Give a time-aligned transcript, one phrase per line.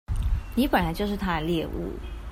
[0.55, 1.93] 你本來就是他的獵物